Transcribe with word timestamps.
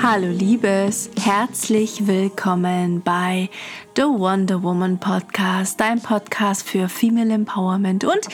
Hallo 0.00 0.28
Liebes, 0.28 1.10
herzlich 1.20 2.06
willkommen 2.06 3.02
bei 3.02 3.50
The 3.96 4.02
Wonder 4.02 4.62
Woman 4.62 4.98
Podcast, 4.98 5.80
dein 5.80 6.00
Podcast 6.00 6.68
für 6.68 6.88
Female 6.88 7.32
Empowerment 7.32 8.04
und 8.04 8.28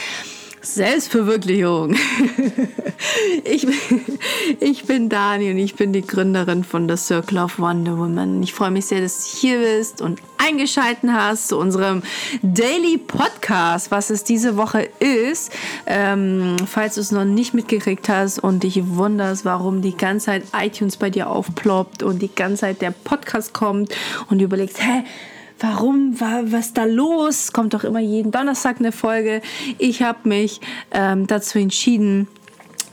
Selbstverwirklichung. 0.65 1.95
ich, 3.45 3.67
ich 4.61 4.85
bin 4.85 5.09
Dani 5.09 5.51
und 5.51 5.59
ich 5.59 5.75
bin 5.75 5.93
die 5.93 6.07
Gründerin 6.07 6.65
von 6.65 6.89
The 6.89 6.97
Circle 6.97 7.39
of 7.39 7.59
Wonder 7.59 7.99
Woman. 7.99 8.43
Ich 8.43 8.55
freue 8.55 8.71
mich 8.71 8.87
sehr, 8.87 9.01
dass 9.01 9.33
du 9.33 9.39
hier 9.39 9.59
bist 9.59 10.01
und 10.01 10.21
eingeschalten 10.39 11.15
hast 11.15 11.49
zu 11.49 11.59
unserem 11.59 12.03
Daily 12.43 12.99
Podcast, 12.99 13.91
was 13.91 14.11
es 14.11 14.25
diese 14.25 14.57
Woche 14.57 14.89
ist. 15.01 15.53
Ähm, 15.87 16.57
falls 16.67 16.95
du 16.97 17.03
es 17.03 17.13
noch 17.13 17.25
nicht 17.25 17.55
mitgekriegt 17.55 18.09
hast 18.09 18.39
und 18.39 18.63
dich 18.63 18.87
wunderst, 18.87 19.45
warum 19.45 19.83
die 19.83 19.97
ganze 19.97 20.27
Zeit 20.27 20.45
iTunes 20.59 20.97
bei 20.97 21.11
dir 21.11 21.29
aufploppt 21.29 22.03
und 22.03 22.21
die 22.21 22.35
ganze 22.35 22.63
Zeit 22.63 22.83
der 22.83 22.91
Podcast 22.91 23.53
kommt 23.53 23.95
und 24.29 24.39
du 24.39 24.45
überlegst, 24.45 24.83
hä, 24.83 25.05
warum, 25.59 26.21
war, 26.21 26.53
was 26.53 26.75
da 26.75 26.85
los? 26.85 27.53
Kommt 27.53 27.75
doch 27.75 27.85
immer 27.85 28.01
jeden 28.01 28.33
Donnerstag 28.33 28.79
eine 28.79 28.93
Folge. 28.93 29.43
Ich 29.79 30.03
habe 30.03 30.29
mich 30.29 30.61
ähm, 30.93 31.27
dazu 31.27 31.59
entschieden, 31.59 32.29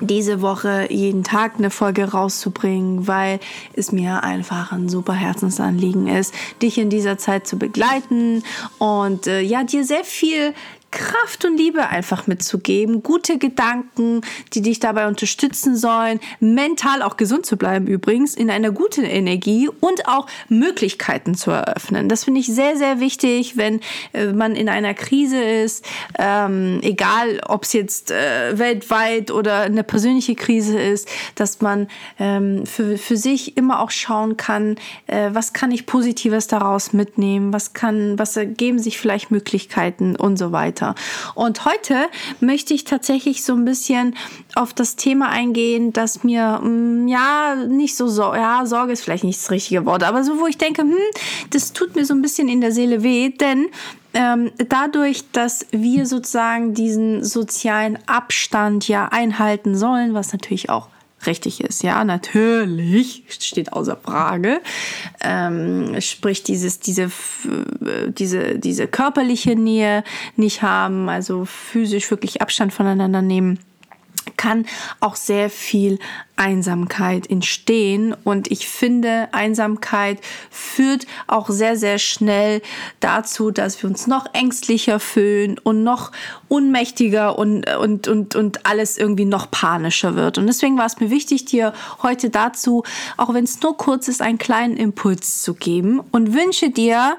diese 0.01 0.41
Woche 0.41 0.87
jeden 0.89 1.23
Tag 1.23 1.53
eine 1.57 1.69
Folge 1.69 2.11
rauszubringen, 2.11 3.07
weil 3.07 3.39
es 3.73 3.91
mir 3.91 4.23
einfach 4.23 4.71
ein 4.71 4.89
super 4.89 5.13
Herzensanliegen 5.13 6.07
ist, 6.07 6.33
dich 6.61 6.77
in 6.77 6.89
dieser 6.89 7.17
Zeit 7.17 7.47
zu 7.47 7.57
begleiten 7.57 8.43
und 8.79 9.27
äh, 9.27 9.41
ja, 9.41 9.63
dir 9.63 9.85
sehr 9.85 10.03
viel 10.03 10.53
Kraft 10.91 11.45
und 11.45 11.57
Liebe 11.57 11.87
einfach 11.87 12.27
mitzugeben, 12.27 13.01
gute 13.01 13.37
Gedanken, 13.37 14.21
die 14.53 14.61
dich 14.61 14.79
dabei 14.79 15.07
unterstützen 15.07 15.77
sollen, 15.77 16.19
mental 16.39 17.01
auch 17.01 17.15
gesund 17.15 17.45
zu 17.45 17.55
bleiben 17.55 17.87
übrigens, 17.87 18.35
in 18.35 18.51
einer 18.51 18.71
guten 18.71 19.05
Energie 19.05 19.69
und 19.79 20.07
auch 20.07 20.27
Möglichkeiten 20.49 21.33
zu 21.35 21.51
eröffnen. 21.51 22.09
Das 22.09 22.25
finde 22.25 22.41
ich 22.41 22.47
sehr, 22.47 22.75
sehr 22.75 22.99
wichtig, 22.99 23.55
wenn 23.55 23.79
äh, 24.11 24.27
man 24.33 24.55
in 24.55 24.67
einer 24.67 24.93
Krise 24.93 25.41
ist, 25.41 25.85
ähm, 26.19 26.79
egal 26.83 27.39
ob 27.47 27.63
es 27.63 27.73
jetzt 27.73 28.11
äh, 28.11 28.59
weltweit 28.59 29.31
oder 29.31 29.61
eine 29.61 29.83
persönliche 29.83 30.35
Krise 30.35 30.77
ist, 30.77 31.07
dass 31.35 31.61
man 31.61 31.87
ähm, 32.19 32.65
für, 32.65 32.97
für 32.97 33.15
sich 33.15 33.55
immer 33.55 33.79
auch 33.79 33.91
schauen 33.91 34.35
kann, 34.35 34.75
äh, 35.07 35.29
was 35.31 35.53
kann 35.53 35.71
ich 35.71 35.85
Positives 35.85 36.47
daraus 36.47 36.91
mitnehmen, 36.91 37.53
was 37.53 37.73
kann, 37.73 38.19
was 38.19 38.35
ergeben 38.35 38.79
sich 38.79 38.99
vielleicht 38.99 39.31
Möglichkeiten 39.31 40.17
und 40.17 40.37
so 40.37 40.51
weiter 40.51 40.80
weiter. 40.81 40.95
Und 41.35 41.65
heute 41.65 42.07
möchte 42.39 42.73
ich 42.73 42.83
tatsächlich 42.83 43.43
so 43.43 43.53
ein 43.53 43.65
bisschen 43.65 44.15
auf 44.55 44.73
das 44.73 44.95
Thema 44.95 45.29
eingehen, 45.29 45.93
das 45.93 46.23
mir, 46.23 46.59
mm, 46.61 47.07
ja, 47.07 47.55
nicht 47.55 47.95
so, 47.95 48.07
so 48.07 48.33
ja, 48.33 48.65
Sorge 48.65 48.93
ist 48.93 49.03
vielleicht 49.03 49.23
nicht 49.23 49.39
das 49.39 49.51
richtige 49.51 49.85
Wort, 49.85 50.03
aber 50.03 50.23
so, 50.23 50.39
wo 50.39 50.47
ich 50.47 50.57
denke, 50.57 50.81
hm, 50.81 50.97
das 51.51 51.73
tut 51.73 51.95
mir 51.95 52.05
so 52.05 52.13
ein 52.13 52.21
bisschen 52.21 52.49
in 52.49 52.61
der 52.61 52.71
Seele 52.71 53.03
weh, 53.03 53.29
denn 53.29 53.67
ähm, 54.13 54.51
dadurch, 54.67 55.31
dass 55.31 55.65
wir 55.71 56.05
sozusagen 56.05 56.73
diesen 56.73 57.23
sozialen 57.23 57.97
Abstand 58.07 58.87
ja 58.89 59.07
einhalten 59.07 59.75
sollen, 59.75 60.13
was 60.13 60.33
natürlich 60.33 60.69
auch 60.69 60.89
richtig 61.25 61.61
ist. 61.61 61.83
Ja, 61.83 62.03
natürlich, 62.03 63.23
steht 63.29 63.73
außer 63.73 63.97
Frage. 63.97 64.61
Ähm, 65.21 65.99
sprich, 66.01 66.43
dieses, 66.43 66.79
diese, 66.79 67.11
diese, 68.17 68.59
diese 68.59 68.87
körperliche 68.87 69.55
Nähe 69.55 70.03
nicht 70.35 70.61
haben, 70.61 71.09
also 71.09 71.45
physisch 71.45 72.09
wirklich 72.11 72.41
Abstand 72.41 72.73
voneinander 72.73 73.21
nehmen 73.21 73.59
kann 74.37 74.65
auch 74.99 75.15
sehr 75.15 75.49
viel 75.49 75.99
Einsamkeit 76.35 77.29
entstehen. 77.29 78.15
Und 78.23 78.49
ich 78.49 78.67
finde, 78.67 79.29
Einsamkeit 79.31 80.19
führt 80.49 81.05
auch 81.27 81.49
sehr, 81.49 81.77
sehr 81.77 81.99
schnell 81.99 82.61
dazu, 82.99 83.51
dass 83.51 83.81
wir 83.81 83.89
uns 83.89 84.07
noch 84.07 84.25
ängstlicher 84.33 84.99
fühlen 84.99 85.59
und 85.59 85.83
noch 85.83 86.11
unmächtiger 86.47 87.37
und, 87.37 87.69
und, 87.75 88.07
und, 88.07 88.35
und 88.35 88.65
alles 88.65 88.97
irgendwie 88.97 89.25
noch 89.25 89.51
panischer 89.51 90.15
wird. 90.15 90.37
Und 90.37 90.47
deswegen 90.47 90.77
war 90.77 90.85
es 90.85 90.99
mir 90.99 91.09
wichtig, 91.09 91.45
dir 91.45 91.73
heute 92.01 92.29
dazu, 92.29 92.83
auch 93.17 93.33
wenn 93.33 93.43
es 93.43 93.61
nur 93.61 93.77
kurz 93.77 94.07
ist, 94.07 94.21
einen 94.21 94.37
kleinen 94.37 94.77
Impuls 94.77 95.41
zu 95.41 95.53
geben 95.53 95.99
und 96.11 96.33
wünsche 96.33 96.69
dir 96.69 97.17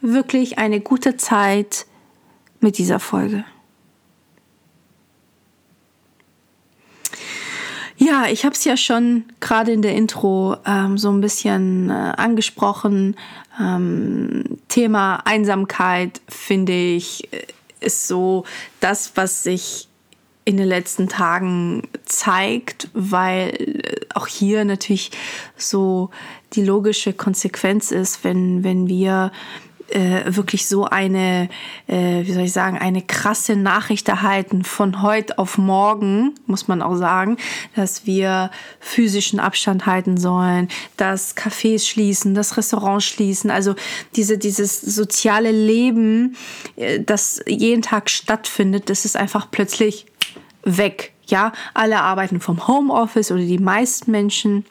wirklich 0.00 0.58
eine 0.58 0.80
gute 0.80 1.16
Zeit 1.16 1.86
mit 2.60 2.78
dieser 2.78 3.00
Folge. 3.00 3.44
Ja, 8.02 8.28
ich 8.30 8.46
habe 8.46 8.54
es 8.54 8.64
ja 8.64 8.78
schon 8.78 9.24
gerade 9.40 9.72
in 9.72 9.82
der 9.82 9.94
Intro 9.94 10.56
ähm, 10.64 10.96
so 10.96 11.10
ein 11.10 11.20
bisschen 11.20 11.90
äh, 11.90 11.92
angesprochen. 11.92 13.14
Ähm, 13.60 14.58
Thema 14.68 15.16
Einsamkeit, 15.26 16.22
finde 16.26 16.72
ich, 16.72 17.30
äh, 17.30 17.44
ist 17.80 18.08
so 18.08 18.44
das, 18.80 19.12
was 19.16 19.42
sich 19.42 19.86
in 20.46 20.56
den 20.56 20.66
letzten 20.66 21.10
Tagen 21.10 21.88
zeigt, 22.06 22.88
weil 22.94 23.50
äh, 23.50 24.06
auch 24.14 24.26
hier 24.26 24.64
natürlich 24.64 25.10
so 25.58 26.08
die 26.54 26.64
logische 26.64 27.12
Konsequenz 27.12 27.90
ist, 27.90 28.24
wenn, 28.24 28.64
wenn 28.64 28.88
wir 28.88 29.30
äh, 29.90 30.36
wirklich 30.36 30.66
so 30.66 30.84
eine, 30.84 31.48
äh, 31.86 32.24
wie 32.24 32.32
soll 32.32 32.44
ich 32.44 32.52
sagen, 32.52 32.78
eine 32.78 33.02
krasse 33.02 33.56
Nachricht 33.56 34.08
erhalten 34.08 34.64
von 34.64 35.02
heute 35.02 35.38
auf 35.38 35.58
morgen, 35.58 36.34
muss 36.46 36.68
man 36.68 36.82
auch 36.82 36.94
sagen, 36.96 37.36
dass 37.74 38.06
wir 38.06 38.50
physischen 38.80 39.40
Abstand 39.40 39.86
halten 39.86 40.16
sollen, 40.16 40.68
dass 40.96 41.36
Cafés 41.36 41.86
schließen, 41.86 42.34
dass 42.34 42.56
Restaurants 42.56 43.04
schließen, 43.04 43.50
also 43.50 43.74
diese, 44.16 44.38
dieses 44.38 44.80
soziale 44.80 45.50
Leben, 45.50 46.36
äh, 46.76 47.00
das 47.00 47.42
jeden 47.46 47.82
Tag 47.82 48.10
stattfindet, 48.10 48.90
das 48.90 49.04
ist 49.04 49.16
einfach 49.16 49.50
plötzlich 49.50 50.06
weg. 50.62 51.12
Ja, 51.26 51.52
alle 51.74 52.00
arbeiten 52.00 52.40
vom 52.40 52.66
Homeoffice 52.66 53.30
oder 53.30 53.42
die 53.42 53.58
meisten 53.58 54.10
Menschen 54.10 54.64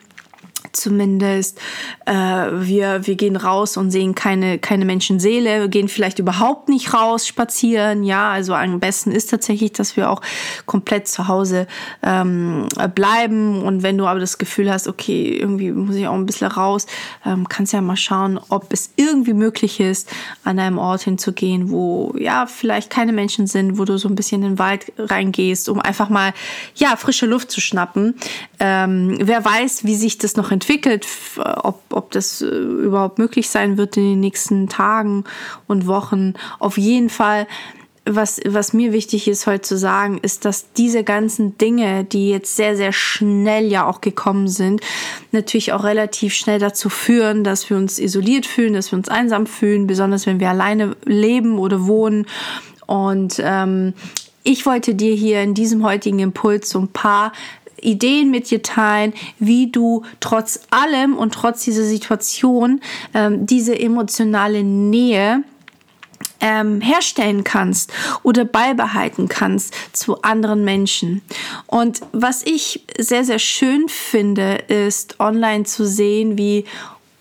zumindest. 0.72 1.58
Äh, 2.06 2.12
wir, 2.12 3.06
wir 3.06 3.14
gehen 3.16 3.36
raus 3.36 3.76
und 3.76 3.90
sehen 3.90 4.14
keine, 4.14 4.58
keine 4.58 4.84
Menschenseele, 4.84 5.60
wir 5.60 5.68
gehen 5.68 5.88
vielleicht 5.88 6.18
überhaupt 6.18 6.68
nicht 6.68 6.94
raus 6.94 7.26
spazieren. 7.26 8.04
Ja, 8.04 8.30
also 8.30 8.54
am 8.54 8.80
besten 8.80 9.12
ist 9.12 9.30
tatsächlich, 9.30 9.72
dass 9.72 9.96
wir 9.96 10.10
auch 10.10 10.22
komplett 10.66 11.08
zu 11.08 11.28
Hause 11.28 11.66
ähm, 12.02 12.68
bleiben. 12.94 13.62
Und 13.62 13.82
wenn 13.82 13.98
du 13.98 14.06
aber 14.06 14.20
das 14.20 14.38
Gefühl 14.38 14.72
hast, 14.72 14.88
okay, 14.88 15.36
irgendwie 15.36 15.72
muss 15.72 15.96
ich 15.96 16.06
auch 16.06 16.14
ein 16.14 16.26
bisschen 16.26 16.48
raus, 16.48 16.86
ähm, 17.26 17.48
kannst 17.48 17.72
ja 17.72 17.80
mal 17.80 17.96
schauen, 17.96 18.38
ob 18.48 18.72
es 18.72 18.90
irgendwie 18.96 19.34
möglich 19.34 19.80
ist, 19.80 20.08
an 20.44 20.58
einem 20.58 20.78
Ort 20.78 21.02
hinzugehen, 21.02 21.70
wo 21.70 22.14
ja 22.18 22.46
vielleicht 22.46 22.90
keine 22.90 23.12
Menschen 23.12 23.46
sind, 23.46 23.78
wo 23.78 23.84
du 23.84 23.98
so 23.98 24.08
ein 24.08 24.14
bisschen 24.14 24.42
in 24.42 24.50
den 24.50 24.58
Wald 24.58 24.92
reingehst, 24.98 25.68
um 25.68 25.80
einfach 25.80 26.08
mal 26.08 26.32
ja 26.74 26.96
frische 26.96 27.26
Luft 27.26 27.50
zu 27.50 27.60
schnappen. 27.60 28.14
Ähm, 28.58 29.18
wer 29.20 29.44
weiß, 29.44 29.84
wie 29.84 29.96
sich 29.96 30.18
das 30.18 30.36
noch 30.36 30.50
entwickelt 30.50 30.59
entwickelt, 30.60 31.06
ob, 31.38 31.82
ob 31.90 32.10
das 32.10 32.42
äh, 32.42 32.46
überhaupt 32.46 33.18
möglich 33.18 33.48
sein 33.48 33.78
wird 33.78 33.96
in 33.96 34.04
den 34.04 34.20
nächsten 34.20 34.68
Tagen 34.68 35.24
und 35.66 35.86
Wochen. 35.86 36.34
Auf 36.58 36.76
jeden 36.76 37.08
Fall 37.08 37.46
was, 38.06 38.40
was 38.46 38.72
mir 38.72 38.92
wichtig 38.92 39.28
ist 39.28 39.46
heute 39.46 39.60
zu 39.60 39.76
sagen, 39.76 40.18
ist, 40.22 40.44
dass 40.44 40.72
diese 40.72 41.04
ganzen 41.04 41.58
Dinge, 41.58 42.02
die 42.04 42.30
jetzt 42.30 42.56
sehr, 42.56 42.74
sehr 42.74 42.92
schnell 42.92 43.70
ja 43.70 43.86
auch 43.86 44.00
gekommen 44.00 44.48
sind, 44.48 44.80
natürlich 45.32 45.72
auch 45.72 45.84
relativ 45.84 46.34
schnell 46.34 46.58
dazu 46.58 46.88
führen, 46.88 47.44
dass 47.44 47.68
wir 47.68 47.76
uns 47.76 47.98
isoliert 47.98 48.46
fühlen, 48.46 48.72
dass 48.72 48.90
wir 48.90 48.98
uns 48.98 49.08
einsam 49.08 49.46
fühlen, 49.46 49.86
besonders 49.86 50.26
wenn 50.26 50.40
wir 50.40 50.48
alleine 50.48 50.96
leben 51.04 51.58
oder 51.58 51.86
wohnen. 51.86 52.26
Und 52.86 53.40
ähm, 53.44 53.92
ich 54.42 54.64
wollte 54.64 54.94
dir 54.94 55.14
hier 55.14 55.42
in 55.42 55.52
diesem 55.54 55.84
heutigen 55.84 56.18
Impuls 56.18 56.70
so 56.70 56.80
ein 56.80 56.88
paar 56.88 57.32
Ideen 57.82 58.30
mit 58.30 58.50
dir 58.50 58.62
teilen, 58.62 59.12
wie 59.38 59.70
du 59.70 60.04
trotz 60.20 60.60
allem 60.70 61.16
und 61.16 61.34
trotz 61.34 61.64
dieser 61.64 61.84
Situation 61.84 62.80
ähm, 63.14 63.46
diese 63.46 63.78
emotionale 63.78 64.62
Nähe 64.62 65.42
ähm, 66.40 66.80
herstellen 66.80 67.44
kannst 67.44 67.92
oder 68.22 68.44
beibehalten 68.44 69.28
kannst 69.28 69.74
zu 69.92 70.22
anderen 70.22 70.64
Menschen. 70.64 71.22
Und 71.66 72.00
was 72.12 72.42
ich 72.44 72.84
sehr, 72.98 73.24
sehr 73.24 73.38
schön 73.38 73.88
finde, 73.88 74.56
ist 74.68 75.20
online 75.20 75.64
zu 75.64 75.86
sehen, 75.86 76.38
wie 76.38 76.64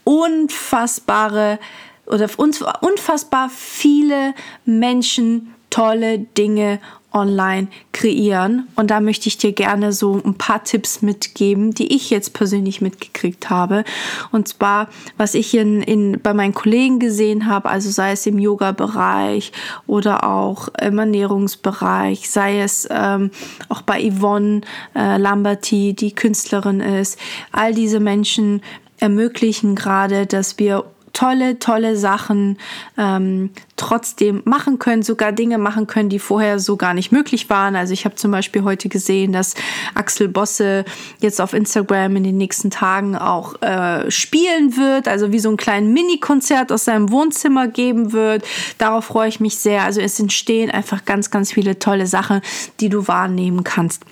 unfassbare 0.03 1.59
oder 2.05 2.27
unfassbar 2.37 3.49
viele 3.49 4.33
Menschen 4.65 5.53
tolle 5.69 6.19
Dinge 6.19 6.79
online 7.11 7.67
kreieren. 7.91 8.67
Und 8.75 8.91
da 8.91 8.99
möchte 8.99 9.27
ich 9.27 9.37
dir 9.37 9.51
gerne 9.51 9.93
so 9.93 10.21
ein 10.23 10.35
paar 10.35 10.63
Tipps 10.63 11.01
mitgeben, 11.01 11.73
die 11.73 11.95
ich 11.95 12.09
jetzt 12.09 12.33
persönlich 12.33 12.81
mitgekriegt 12.81 13.49
habe. 13.49 13.83
Und 14.31 14.47
zwar, 14.47 14.89
was 15.17 15.33
ich 15.33 15.55
in, 15.55 15.81
in, 15.81 16.19
bei 16.21 16.33
meinen 16.33 16.53
Kollegen 16.53 16.99
gesehen 16.99 17.47
habe, 17.47 17.69
also 17.69 17.89
sei 17.89 18.11
es 18.11 18.25
im 18.25 18.39
Yoga-Bereich 18.39 19.51
oder 19.87 20.23
auch 20.23 20.69
im 20.81 20.99
Ernährungsbereich, 20.99 22.29
sei 22.29 22.61
es 22.61 22.87
ähm, 22.91 23.31
auch 23.69 23.81
bei 23.81 24.11
Yvonne 24.11 24.61
äh, 24.95 25.17
Lamberty, 25.17 25.93
die 25.93 26.13
Künstlerin 26.13 26.79
ist. 26.79 27.17
All 27.51 27.73
diese 27.73 27.99
Menschen 27.99 28.61
ermöglichen 28.99 29.75
gerade, 29.75 30.25
dass 30.25 30.59
wir 30.59 30.85
tolle, 31.19 31.59
tolle 31.59 31.97
Sachen 31.97 32.57
ähm, 32.97 33.49
trotzdem 33.75 34.41
machen 34.45 34.79
können, 34.79 35.03
sogar 35.03 35.33
Dinge 35.33 35.57
machen 35.57 35.85
können, 35.85 36.07
die 36.07 36.19
vorher 36.19 36.59
so 36.59 36.77
gar 36.77 36.93
nicht 36.93 37.11
möglich 37.11 37.49
waren. 37.49 37.75
Also 37.75 37.91
ich 37.91 38.05
habe 38.05 38.15
zum 38.15 38.31
Beispiel 38.31 38.63
heute 38.63 38.87
gesehen, 38.87 39.33
dass 39.33 39.55
Axel 39.95 40.29
Bosse 40.29 40.85
jetzt 41.19 41.41
auf 41.41 41.53
Instagram 41.53 42.15
in 42.15 42.23
den 42.23 42.37
nächsten 42.37 42.71
Tagen 42.71 43.17
auch 43.17 43.61
äh, 43.61 44.09
spielen 44.09 44.77
wird, 44.77 45.09
also 45.09 45.33
wie 45.33 45.39
so 45.39 45.49
ein 45.49 45.57
kleines 45.57 45.93
Mini-Konzert 45.93 46.71
aus 46.71 46.85
seinem 46.85 47.11
Wohnzimmer 47.11 47.67
geben 47.67 48.13
wird. 48.13 48.45
Darauf 48.77 49.05
freue 49.05 49.27
ich 49.27 49.41
mich 49.41 49.57
sehr. 49.57 49.83
Also 49.83 49.99
es 49.99 50.19
entstehen 50.21 50.71
einfach 50.71 51.03
ganz, 51.03 51.31
ganz 51.31 51.51
viele 51.51 51.79
tolle 51.79 52.07
Sachen, 52.07 52.39
die 52.79 52.87
du 52.87 53.09
wahrnehmen 53.09 53.65
kannst. 53.65 54.05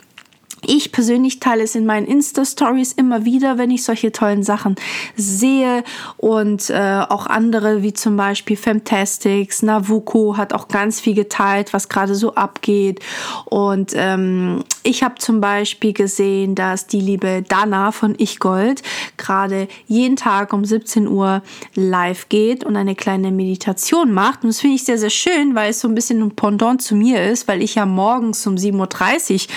Ich 0.65 0.91
persönlich 0.91 1.39
teile 1.39 1.63
es 1.63 1.75
in 1.75 1.85
meinen 1.85 2.07
Insta-Stories 2.07 2.93
immer 2.93 3.25
wieder, 3.25 3.59
wenn 3.59 3.69
ich 3.69 3.83
solche 3.83 4.11
tollen 4.11 4.41
Sachen 4.41 4.75
sehe 5.15 5.83
und 6.17 6.71
äh, 6.71 7.03
auch 7.07 7.27
andere, 7.27 7.83
wie 7.83 7.93
zum 7.93 8.17
Beispiel 8.17 8.57
Femtastics, 8.57 9.61
Navuko 9.61 10.35
hat 10.35 10.53
auch 10.53 10.67
ganz 10.67 10.99
viel 10.99 11.13
geteilt, 11.13 11.73
was 11.73 11.89
gerade 11.89 12.15
so 12.15 12.33
abgeht. 12.33 13.01
Und 13.45 13.91
ähm, 13.95 14.63
ich 14.81 15.03
habe 15.03 15.15
zum 15.15 15.41
Beispiel 15.41 15.93
gesehen, 15.93 16.55
dass 16.55 16.87
die 16.87 17.01
liebe 17.01 17.43
Dana 17.47 17.91
von 17.91 18.15
Ich 18.17 18.39
Gold 18.39 18.81
gerade 19.17 19.67
jeden 19.85 20.15
Tag 20.15 20.53
um 20.53 20.65
17 20.65 21.07
Uhr 21.07 21.43
live 21.75 22.29
geht 22.29 22.63
und 22.63 22.75
eine 22.75 22.95
kleine 22.95 23.31
Meditation 23.31 24.11
macht. 24.11 24.43
Und 24.43 24.49
das 24.49 24.61
finde 24.61 24.75
ich 24.75 24.85
sehr, 24.85 24.97
sehr 24.97 25.11
schön, 25.11 25.53
weil 25.53 25.69
es 25.69 25.81
so 25.81 25.87
ein 25.87 25.95
bisschen 25.95 26.23
ein 26.23 26.35
Pendant 26.35 26.81
zu 26.81 26.95
mir 26.95 27.23
ist, 27.29 27.47
weil 27.47 27.61
ich 27.61 27.75
ja 27.75 27.85
morgens 27.85 28.45
um 28.47 28.55
7.30 28.55 29.33
Uhr 29.33 29.53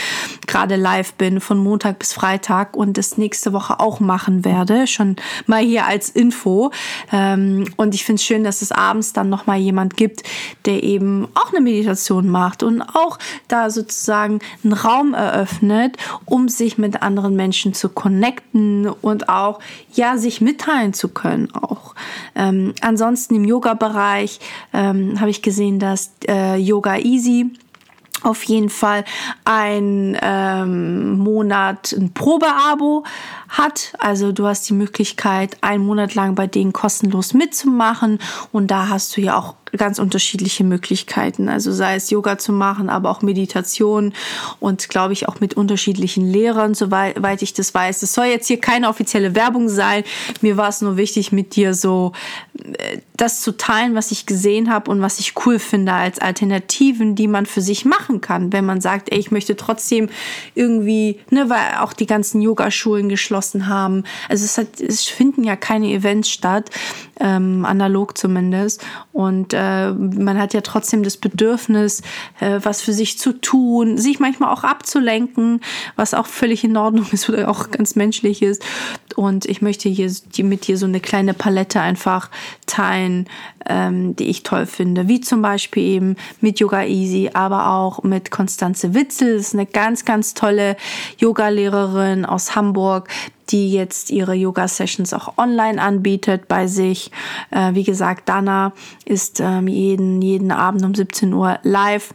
gerade 0.46 0.76
live 0.76 0.89
live 0.90 1.14
bin 1.14 1.40
von 1.40 1.58
Montag 1.58 2.00
bis 2.00 2.12
Freitag 2.12 2.76
und 2.76 2.98
das 2.98 3.16
nächste 3.16 3.52
Woche 3.52 3.78
auch 3.78 4.00
machen 4.00 4.44
werde. 4.44 4.88
Schon 4.88 5.16
mal 5.46 5.62
hier 5.62 5.86
als 5.86 6.08
Info. 6.08 6.72
Ähm, 7.12 7.66
und 7.76 7.94
ich 7.94 8.04
finde 8.04 8.18
es 8.18 8.24
schön, 8.24 8.42
dass 8.42 8.60
es 8.60 8.72
abends 8.72 9.12
dann 9.12 9.28
nochmal 9.28 9.58
jemand 9.58 9.96
gibt, 9.96 10.24
der 10.64 10.82
eben 10.82 11.28
auch 11.34 11.52
eine 11.52 11.60
Meditation 11.60 12.28
macht 12.28 12.64
und 12.64 12.82
auch 12.82 13.18
da 13.46 13.70
sozusagen 13.70 14.40
einen 14.64 14.72
Raum 14.72 15.14
eröffnet, 15.14 15.96
um 16.24 16.48
sich 16.48 16.76
mit 16.76 17.02
anderen 17.02 17.36
Menschen 17.36 17.72
zu 17.72 17.88
connecten 17.88 18.88
und 18.88 19.28
auch 19.28 19.60
ja 19.94 20.16
sich 20.16 20.40
mitteilen 20.40 20.92
zu 20.92 21.08
können 21.08 21.54
auch. 21.54 21.94
Ähm, 22.34 22.74
ansonsten 22.80 23.36
im 23.36 23.44
Yoga-Bereich 23.44 24.40
ähm, 24.72 25.20
habe 25.20 25.30
ich 25.30 25.40
gesehen, 25.40 25.78
dass 25.78 26.10
äh, 26.26 26.56
Yoga 26.56 26.96
Easy 26.98 27.52
auf 28.22 28.42
jeden 28.44 28.70
Fall 28.70 29.04
ein 29.44 30.16
ähm, 30.20 31.18
Monat 31.18 31.92
ein 31.92 32.12
Probeabo 32.12 33.04
hat. 33.48 33.94
Also 33.98 34.32
du 34.32 34.46
hast 34.46 34.68
die 34.68 34.74
Möglichkeit, 34.74 35.56
einen 35.60 35.84
Monat 35.84 36.14
lang 36.14 36.34
bei 36.34 36.46
denen 36.46 36.72
kostenlos 36.72 37.34
mitzumachen 37.34 38.18
und 38.52 38.70
da 38.70 38.88
hast 38.88 39.16
du 39.16 39.20
ja 39.20 39.36
auch 39.36 39.54
ganz 39.76 39.98
unterschiedliche 39.98 40.64
Möglichkeiten. 40.64 41.48
Also 41.48 41.72
sei 41.72 41.96
es 41.96 42.10
Yoga 42.10 42.38
zu 42.38 42.52
machen, 42.52 42.88
aber 42.88 43.10
auch 43.10 43.22
Meditation 43.22 44.12
und 44.58 44.88
glaube 44.88 45.12
ich 45.12 45.28
auch 45.28 45.40
mit 45.40 45.54
unterschiedlichen 45.54 46.30
Lehrern, 46.30 46.74
soweit 46.74 47.42
ich 47.42 47.54
das 47.54 47.74
weiß. 47.74 48.02
Es 48.02 48.12
soll 48.12 48.26
jetzt 48.26 48.46
hier 48.46 48.60
keine 48.60 48.88
offizielle 48.88 49.34
Werbung 49.34 49.68
sein. 49.68 50.04
Mir 50.40 50.56
war 50.56 50.68
es 50.68 50.80
nur 50.80 50.96
wichtig, 50.96 51.32
mit 51.32 51.56
dir 51.56 51.74
so 51.74 52.12
äh, 52.78 52.98
das 53.16 53.42
zu 53.42 53.56
teilen, 53.56 53.94
was 53.94 54.12
ich 54.12 54.24
gesehen 54.24 54.72
habe 54.72 54.90
und 54.90 55.02
was 55.02 55.18
ich 55.18 55.34
cool 55.44 55.58
finde 55.58 55.92
als 55.92 56.18
Alternativen, 56.20 57.14
die 57.14 57.28
man 57.28 57.44
für 57.44 57.60
sich 57.60 57.84
machen 57.84 58.22
kann, 58.22 58.50
wenn 58.50 58.64
man 58.64 58.80
sagt, 58.80 59.12
ey, 59.12 59.18
ich 59.18 59.30
möchte 59.30 59.56
trotzdem 59.56 60.08
irgendwie, 60.54 61.20
ne, 61.28 61.50
weil 61.50 61.80
auch 61.80 61.92
die 61.92 62.06
ganzen 62.06 62.40
Yogaschulen 62.40 63.10
geschlossen 63.10 63.66
haben. 63.66 64.04
Also 64.30 64.46
es, 64.46 64.56
hat, 64.56 64.80
es 64.80 65.04
finden 65.04 65.44
ja 65.44 65.54
keine 65.56 65.88
Events 65.88 66.30
statt, 66.30 66.70
ähm, 67.20 67.66
analog 67.66 68.16
zumindest. 68.16 68.82
Und 69.12 69.52
äh, 69.60 69.90
man 69.92 70.38
hat 70.38 70.54
ja 70.54 70.62
trotzdem 70.62 71.02
das 71.02 71.18
Bedürfnis, 71.18 72.00
äh, 72.40 72.60
was 72.62 72.80
für 72.80 72.94
sich 72.94 73.18
zu 73.18 73.32
tun, 73.32 73.98
sich 73.98 74.18
manchmal 74.18 74.52
auch 74.52 74.64
abzulenken, 74.64 75.60
was 75.96 76.14
auch 76.14 76.26
völlig 76.26 76.64
in 76.64 76.76
Ordnung 76.76 77.06
ist 77.12 77.28
oder 77.28 77.48
auch 77.48 77.70
ganz 77.70 77.94
menschlich 77.94 78.42
ist. 78.42 78.64
Und 79.16 79.44
ich 79.44 79.60
möchte 79.60 79.88
hier 79.90 80.10
mit 80.38 80.66
dir 80.66 80.78
so 80.78 80.86
eine 80.86 81.00
kleine 81.00 81.34
Palette 81.34 81.80
einfach 81.80 82.30
teilen, 82.66 83.28
ähm, 83.68 84.16
die 84.16 84.28
ich 84.28 84.44
toll 84.44 84.64
finde. 84.64 85.08
Wie 85.08 85.20
zum 85.20 85.42
Beispiel 85.42 85.82
eben 85.82 86.16
mit 86.40 86.58
Yoga 86.58 86.84
Easy, 86.84 87.30
aber 87.34 87.70
auch 87.70 88.02
mit 88.02 88.30
Konstanze 88.30 88.94
Witzel. 88.94 89.36
Das 89.36 89.48
ist 89.48 89.54
eine 89.54 89.66
ganz, 89.66 90.06
ganz 90.06 90.32
tolle 90.32 90.76
Yogalehrerin 91.18 92.24
aus 92.24 92.56
Hamburg, 92.56 93.08
die 93.52 93.72
jetzt 93.72 94.10
ihre 94.10 94.34
Yoga-Sessions 94.34 95.12
auch 95.12 95.36
online 95.38 95.80
anbietet 95.80 96.48
bei 96.48 96.66
sich. 96.66 97.10
Äh, 97.50 97.74
wie 97.74 97.84
gesagt, 97.84 98.28
Dana 98.28 98.72
ist 99.04 99.40
ähm, 99.40 99.68
jeden, 99.68 100.22
jeden 100.22 100.52
Abend 100.52 100.84
um 100.84 100.94
17 100.94 101.32
Uhr 101.32 101.58
live. 101.62 102.14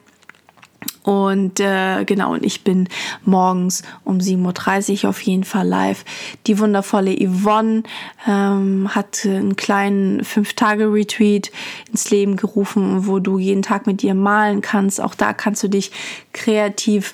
Und 1.05 1.59
äh, 1.59 2.03
genau, 2.03 2.33
und 2.33 2.43
ich 2.43 2.63
bin 2.63 2.89
morgens 3.23 3.83
um 4.03 4.17
7.30 4.17 5.03
Uhr 5.03 5.11
auf 5.11 5.21
jeden 5.21 5.43
Fall 5.43 5.67
live. 5.67 6.03
Die 6.47 6.57
wundervolle 6.57 7.15
Yvonne 7.15 7.83
ähm, 8.27 8.89
hat 8.93 9.23
einen 9.23 9.55
kleinen 9.55 10.23
Fünf-Tage-Retreat 10.23 11.51
ins 11.89 12.09
Leben 12.09 12.37
gerufen, 12.37 13.05
wo 13.05 13.19
du 13.19 13.37
jeden 13.37 13.61
Tag 13.61 13.85
mit 13.85 14.03
ihr 14.03 14.15
malen 14.15 14.61
kannst. 14.61 14.99
Auch 14.99 15.13
da 15.13 15.33
kannst 15.33 15.61
du 15.61 15.67
dich 15.67 15.91
kreativ 16.33 17.13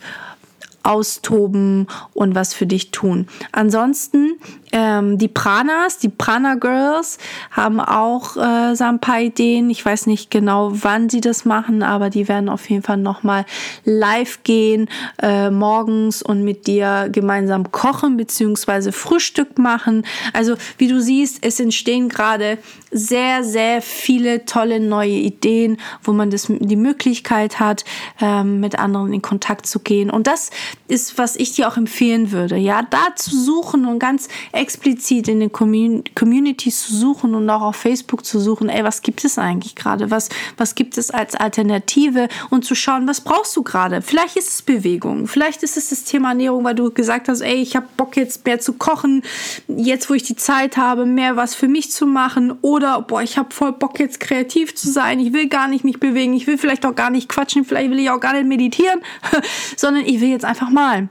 austoben 0.83 1.87
und 2.13 2.35
was 2.35 2.53
für 2.53 2.65
dich 2.65 2.91
tun. 2.91 3.27
Ansonsten 3.51 4.37
ähm, 4.71 5.17
die 5.17 5.27
Pranas, 5.27 5.97
die 5.97 6.09
Prana 6.09 6.55
Girls 6.55 7.17
haben 7.51 7.79
auch 7.79 8.37
äh, 8.37 8.75
so 8.75 8.85
ein 8.85 8.99
paar 8.99 9.19
Ideen. 9.19 9.69
Ich 9.69 9.85
weiß 9.85 10.07
nicht 10.07 10.31
genau, 10.31 10.71
wann 10.73 11.09
sie 11.09 11.21
das 11.21 11.45
machen, 11.45 11.83
aber 11.83 12.09
die 12.09 12.27
werden 12.27 12.49
auf 12.49 12.69
jeden 12.69 12.83
Fall 12.83 12.97
nochmal 12.97 13.45
live 13.83 14.43
gehen 14.43 14.89
äh, 15.21 15.49
morgens 15.49 16.21
und 16.21 16.43
mit 16.43 16.67
dir 16.67 17.09
gemeinsam 17.11 17.71
kochen 17.71 18.17
beziehungsweise 18.17 18.91
Frühstück 18.91 19.57
machen. 19.57 20.05
Also 20.33 20.55
wie 20.77 20.87
du 20.87 21.01
siehst, 21.01 21.39
es 21.45 21.59
entstehen 21.59 22.07
gerade 22.09 22.57
sehr, 22.91 23.43
sehr 23.43 23.81
viele 23.81 24.45
tolle 24.45 24.79
neue 24.79 25.11
Ideen, 25.11 25.77
wo 26.03 26.11
man 26.11 26.29
das, 26.29 26.47
die 26.49 26.75
Möglichkeit 26.75 27.59
hat, 27.59 27.85
ähm, 28.19 28.59
mit 28.59 28.77
anderen 28.77 29.13
in 29.13 29.21
Kontakt 29.21 29.65
zu 29.65 29.79
gehen. 29.79 30.09
Und 30.09 30.27
das 30.27 30.51
ist, 30.87 31.17
was 31.17 31.35
ich 31.35 31.53
dir 31.53 31.67
auch 31.67 31.77
empfehlen 31.77 32.31
würde. 32.31 32.57
Ja, 32.57 32.81
da 32.89 33.15
zu 33.15 33.35
suchen 33.41 33.85
und 33.85 33.99
ganz 33.99 34.27
explizit 34.51 35.27
in 35.27 35.39
den 35.39 35.51
Communities 35.51 36.87
zu 36.87 36.95
suchen 36.95 37.35
und 37.35 37.49
auch 37.49 37.61
auf 37.61 37.75
Facebook 37.75 38.25
zu 38.25 38.39
suchen, 38.39 38.69
ey, 38.69 38.83
was 38.83 39.01
gibt 39.01 39.23
es 39.23 39.37
eigentlich 39.37 39.75
gerade? 39.75 40.11
Was, 40.11 40.29
was 40.57 40.75
gibt 40.75 40.97
es 40.97 41.11
als 41.11 41.35
Alternative? 41.35 42.27
Und 42.49 42.65
zu 42.65 42.75
schauen, 42.75 43.07
was 43.07 43.21
brauchst 43.21 43.55
du 43.55 43.63
gerade? 43.63 44.01
Vielleicht 44.01 44.35
ist 44.35 44.49
es 44.49 44.61
Bewegung, 44.61 45.27
vielleicht 45.27 45.63
ist 45.63 45.77
es 45.77 45.89
das 45.89 46.03
Thema 46.03 46.29
Ernährung, 46.29 46.63
weil 46.63 46.75
du 46.75 46.91
gesagt 46.91 47.27
hast, 47.27 47.41
ey, 47.41 47.55
ich 47.55 47.75
habe 47.75 47.87
Bock 47.97 48.17
jetzt 48.17 48.45
mehr 48.45 48.59
zu 48.59 48.73
kochen, 48.73 49.23
jetzt 49.67 50.09
wo 50.09 50.13
ich 50.13 50.23
die 50.23 50.35
Zeit 50.35 50.77
habe, 50.77 51.05
mehr 51.05 51.35
was 51.35 51.55
für 51.55 51.67
mich 51.67 51.91
zu 51.91 52.05
machen. 52.05 52.53
Oder, 52.61 52.80
boah, 53.07 53.21
ich 53.21 53.37
habe 53.37 53.53
voll 53.53 53.73
Bock 53.73 53.99
jetzt 53.99 54.19
kreativ 54.19 54.75
zu 54.75 54.91
sein, 54.91 55.19
ich 55.19 55.33
will 55.33 55.47
gar 55.47 55.67
nicht 55.67 55.83
mich 55.83 55.99
bewegen, 55.99 56.33
ich 56.33 56.47
will 56.47 56.57
vielleicht 56.57 56.85
auch 56.85 56.95
gar 56.95 57.09
nicht 57.09 57.29
quatschen, 57.29 57.65
vielleicht 57.65 57.89
will 57.89 57.99
ich 57.99 58.09
auch 58.09 58.19
gar 58.19 58.33
nicht 58.33 58.47
meditieren, 58.47 59.01
sondern 59.75 60.05
ich 60.05 60.21
will 60.21 60.29
jetzt 60.29 60.45
einfach 60.45 60.69
malen. 60.69 61.09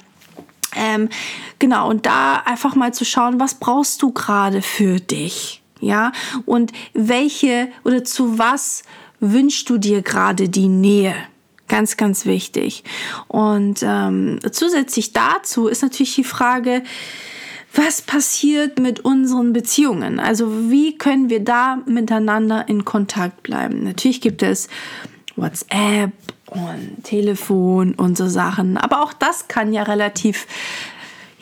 Ähm, 0.76 1.08
genau, 1.58 1.88
und 1.88 2.06
da 2.06 2.36
einfach 2.44 2.74
mal 2.74 2.94
zu 2.94 3.04
schauen, 3.04 3.40
was 3.40 3.54
brauchst 3.54 4.02
du 4.02 4.12
gerade 4.12 4.62
für 4.62 5.00
dich? 5.00 5.62
Ja, 5.80 6.12
und 6.44 6.72
welche 6.92 7.68
oder 7.84 8.04
zu 8.04 8.38
was 8.38 8.82
wünschst 9.18 9.68
du 9.70 9.78
dir 9.78 10.02
gerade 10.02 10.48
die 10.48 10.68
Nähe? 10.68 11.14
Ganz, 11.68 11.96
ganz 11.96 12.26
wichtig. 12.26 12.84
Und 13.28 13.82
ähm, 13.82 14.40
zusätzlich 14.50 15.12
dazu 15.12 15.68
ist 15.68 15.82
natürlich 15.82 16.16
die 16.16 16.24
Frage, 16.24 16.82
was 17.74 18.02
passiert 18.02 18.78
mit 18.78 19.00
unseren 19.00 19.52
Beziehungen? 19.52 20.18
Also 20.18 20.70
wie 20.70 20.98
können 20.98 21.30
wir 21.30 21.40
da 21.44 21.78
miteinander 21.86 22.68
in 22.68 22.84
Kontakt 22.84 23.42
bleiben? 23.42 23.84
Natürlich 23.84 24.20
gibt 24.20 24.42
es 24.42 24.68
WhatsApp 25.36 26.12
und 26.46 27.04
Telefon 27.04 27.94
und 27.94 28.18
so 28.18 28.28
Sachen. 28.28 28.76
Aber 28.76 29.02
auch 29.02 29.12
das 29.12 29.48
kann 29.48 29.72
ja 29.72 29.84
relativ 29.84 30.46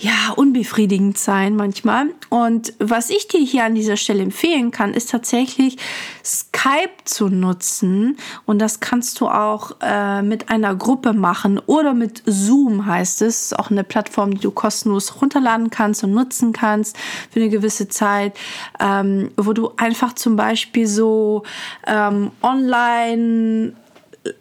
ja, 0.00 0.32
unbefriedigend 0.36 1.18
sein 1.18 1.56
manchmal. 1.56 2.10
Und 2.28 2.72
was 2.78 3.10
ich 3.10 3.26
dir 3.26 3.40
hier 3.40 3.64
an 3.64 3.74
dieser 3.74 3.96
Stelle 3.96 4.22
empfehlen 4.22 4.70
kann, 4.70 4.94
ist 4.94 5.10
tatsächlich 5.10 5.76
Skype 6.24 7.04
zu 7.04 7.28
nutzen. 7.28 8.16
Und 8.46 8.60
das 8.60 8.78
kannst 8.78 9.20
du 9.20 9.26
auch 9.26 9.72
äh, 9.80 10.22
mit 10.22 10.50
einer 10.50 10.76
Gruppe 10.76 11.14
machen 11.14 11.58
oder 11.66 11.94
mit 11.94 12.22
Zoom 12.26 12.86
heißt 12.86 13.22
es. 13.22 13.52
Auch 13.52 13.72
eine 13.72 13.82
Plattform, 13.82 14.34
die 14.34 14.40
du 14.40 14.52
kostenlos 14.52 15.20
runterladen 15.20 15.70
kannst 15.70 16.04
und 16.04 16.12
nutzen 16.12 16.52
kannst 16.52 16.96
für 17.30 17.40
eine 17.40 17.48
gewisse 17.48 17.88
Zeit, 17.88 18.38
ähm, 18.78 19.32
wo 19.36 19.52
du 19.52 19.72
einfach 19.76 20.12
zum 20.12 20.36
Beispiel 20.36 20.86
so 20.86 21.42
ähm, 21.88 22.30
online 22.40 23.74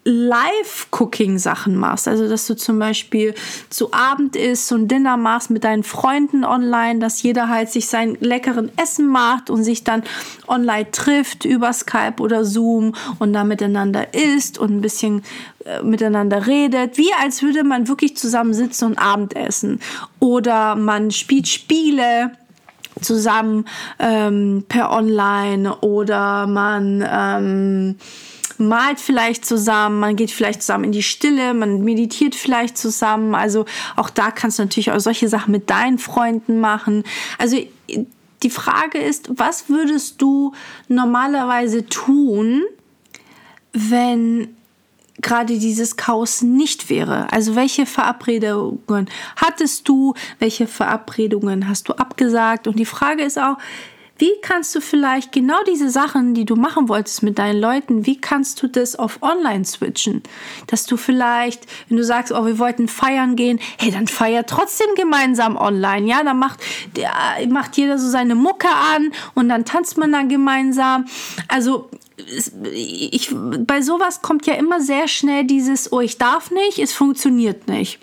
Live-Cooking-Sachen 0.03 1.75
machst. 1.75 2.07
Also, 2.07 2.27
dass 2.27 2.47
du 2.47 2.55
zum 2.55 2.79
Beispiel 2.79 3.33
zu 3.69 3.93
Abend 3.93 4.35
isst 4.35 4.71
und 4.71 4.87
Dinner 4.89 5.17
machst 5.17 5.49
mit 5.49 5.63
deinen 5.63 5.83
Freunden 5.83 6.43
online, 6.43 6.99
dass 6.99 7.21
jeder 7.21 7.49
halt 7.49 7.69
sich 7.69 7.87
sein 7.87 8.17
leckeren 8.19 8.71
Essen 8.77 9.07
macht 9.07 9.49
und 9.49 9.63
sich 9.63 9.83
dann 9.83 10.03
online 10.47 10.91
trifft 10.91 11.45
über 11.45 11.73
Skype 11.73 12.15
oder 12.19 12.45
Zoom 12.45 12.95
und 13.19 13.33
da 13.33 13.43
miteinander 13.43 14.13
isst 14.13 14.57
und 14.57 14.71
ein 14.71 14.81
bisschen 14.81 15.23
äh, 15.65 15.83
miteinander 15.83 16.47
redet, 16.47 16.97
wie 16.97 17.11
als 17.21 17.41
würde 17.41 17.63
man 17.63 17.87
wirklich 17.87 18.15
zusammen 18.17 18.53
sitzen 18.53 18.85
und 18.85 18.97
Abendessen. 18.97 19.79
Oder 20.19 20.75
man 20.75 21.11
spielt 21.11 21.47
Spiele 21.47 22.31
zusammen 23.01 23.65
ähm, 23.99 24.65
per 24.67 24.91
Online 24.91 25.75
oder 25.77 26.47
man 26.47 27.05
ähm, 27.09 27.95
malt 28.59 28.99
vielleicht 28.99 29.45
zusammen, 29.45 29.99
man 29.99 30.15
geht 30.15 30.31
vielleicht 30.31 30.61
zusammen 30.61 30.85
in 30.85 30.91
die 30.91 31.03
Stille, 31.03 31.53
man 31.53 31.83
meditiert 31.83 32.35
vielleicht 32.35 32.77
zusammen. 32.77 33.35
Also 33.35 33.65
auch 33.95 34.09
da 34.09 34.31
kannst 34.31 34.59
du 34.59 34.63
natürlich 34.63 34.91
auch 34.91 34.99
solche 34.99 35.29
Sachen 35.29 35.51
mit 35.51 35.69
deinen 35.69 35.99
Freunden 35.99 36.59
machen. 36.59 37.03
Also 37.37 37.57
die 38.43 38.49
Frage 38.49 38.99
ist, 38.99 39.29
was 39.37 39.69
würdest 39.69 40.21
du 40.21 40.53
normalerweise 40.87 41.85
tun, 41.85 42.63
wenn 43.73 44.55
gerade 45.21 45.57
dieses 45.57 45.97
Chaos 45.97 46.41
nicht 46.41 46.89
wäre. 46.89 47.31
Also 47.31 47.55
welche 47.55 47.85
Verabredungen 47.85 49.09
hattest 49.35 49.87
du, 49.89 50.13
welche 50.39 50.67
Verabredungen 50.67 51.67
hast 51.67 51.89
du 51.89 51.93
abgesagt? 51.93 52.67
Und 52.67 52.77
die 52.77 52.85
Frage 52.85 53.23
ist 53.23 53.39
auch, 53.39 53.57
wie 54.17 54.31
kannst 54.41 54.73
du 54.75 54.81
vielleicht 54.81 55.31
genau 55.31 55.57
diese 55.67 55.89
Sachen, 55.89 56.33
die 56.33 56.45
du 56.45 56.55
machen 56.55 56.89
wolltest 56.89 57.23
mit 57.23 57.37
deinen 57.37 57.59
Leuten, 57.59 58.05
wie 58.05 58.19
kannst 58.19 58.61
du 58.61 58.67
das 58.67 58.95
auf 58.95 59.21
online 59.21 59.65
switchen? 59.65 60.23
Dass 60.67 60.85
du 60.85 60.97
vielleicht, 60.97 61.65
wenn 61.87 61.97
du 61.97 62.03
sagst, 62.03 62.31
oh, 62.31 62.45
wir 62.45 62.59
wollten 62.59 62.87
feiern 62.87 63.35
gehen, 63.35 63.59
hey, 63.77 63.91
dann 63.91 64.07
feier 64.07 64.45
trotzdem 64.45 64.87
gemeinsam 64.95 65.55
online. 65.55 66.07
Ja, 66.07 66.23
dann 66.23 66.39
macht, 66.39 66.59
macht 67.49 67.77
jeder 67.77 67.97
so 67.97 68.09
seine 68.09 68.35
Mucke 68.35 68.69
an 68.69 69.11
und 69.35 69.49
dann 69.49 69.65
tanzt 69.65 69.97
man 69.97 70.11
dann 70.11 70.29
gemeinsam. 70.29 71.05
Also 71.47 71.89
ich, 72.73 73.29
bei 73.31 73.81
sowas 73.81 74.21
kommt 74.21 74.47
ja 74.47 74.55
immer 74.55 74.81
sehr 74.81 75.07
schnell 75.07 75.43
dieses, 75.43 75.91
oh, 75.91 76.01
ich 76.01 76.17
darf 76.17 76.51
nicht, 76.51 76.79
es 76.79 76.93
funktioniert 76.93 77.67
nicht. 77.67 77.99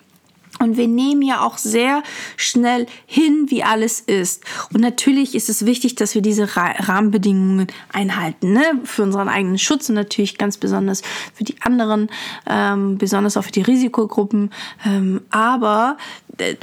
Und 0.60 0.76
wir 0.76 0.86
nehmen 0.86 1.22
ja 1.22 1.40
auch 1.40 1.58
sehr 1.58 2.02
schnell 2.36 2.86
hin, 3.06 3.46
wie 3.48 3.64
alles 3.64 4.00
ist. 4.00 4.44
Und 4.72 4.80
natürlich 4.80 5.34
ist 5.34 5.48
es 5.48 5.66
wichtig, 5.66 5.96
dass 5.96 6.14
wir 6.14 6.22
diese 6.22 6.56
Rahmenbedingungen 6.56 7.66
einhalten, 7.92 8.52
ne? 8.52 8.80
für 8.84 9.02
unseren 9.02 9.28
eigenen 9.28 9.58
Schutz 9.58 9.88
und 9.88 9.96
natürlich 9.96 10.38
ganz 10.38 10.56
besonders 10.56 11.02
für 11.34 11.44
die 11.44 11.56
anderen, 11.60 12.08
ähm, 12.48 12.98
besonders 12.98 13.36
auch 13.36 13.44
für 13.44 13.52
die 13.52 13.62
Risikogruppen. 13.62 14.50
Ähm, 14.86 15.22
aber 15.30 15.96
äh, 16.38 16.54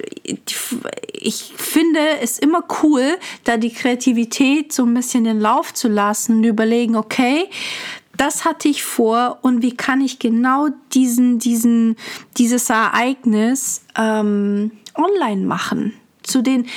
ich 1.14 1.54
finde 1.56 2.00
es 2.22 2.40
immer 2.40 2.64
cool, 2.82 3.18
da 3.44 3.58
die 3.58 3.74
Kreativität 3.74 4.72
so 4.72 4.84
ein 4.86 4.94
bisschen 4.94 5.26
den 5.26 5.40
Lauf 5.40 5.74
zu 5.74 5.88
lassen 5.88 6.38
und 6.38 6.44
überlegen, 6.44 6.96
okay, 6.96 7.50
das 8.22 8.46
hatte 8.46 8.68
ich 8.68 8.84
vor 8.84 9.40
und 9.42 9.64
wie 9.64 9.76
kann 9.76 10.00
ich 10.00 10.20
genau 10.20 10.68
diesen, 10.94 11.40
diesen, 11.40 11.96
dieses 12.38 12.70
Ereignis 12.70 13.84
ähm, 13.98 14.74
online 14.94 15.44
machen? 15.44 15.94
Zu 16.22 16.44
den, 16.44 16.68